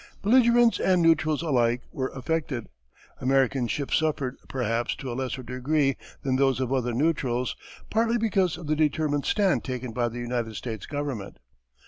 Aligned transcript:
Belligerents 0.23 0.79
and 0.79 0.99
neutrals 0.99 1.43
alike 1.43 1.83
were 1.91 2.11
affected. 2.15 2.69
American 3.19 3.67
ships 3.67 3.99
suffered, 3.99 4.35
perhaps, 4.47 4.95
to 4.95 5.11
a 5.11 5.13
lesser 5.13 5.43
degree, 5.43 5.95
than 6.23 6.37
those 6.37 6.59
of 6.59 6.73
other 6.73 6.91
neutrals, 6.95 7.55
partly 7.91 8.17
because 8.17 8.57
of 8.57 8.65
the 8.65 8.75
determined 8.75 9.25
stand 9.25 9.63
taken 9.63 9.91
by 9.93 10.09
the 10.09 10.17
United 10.17 10.55
States 10.55 10.87
Government. 10.87 11.37